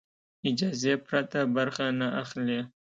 [0.49, 2.59] اجازې پرته برخه نه اخلي.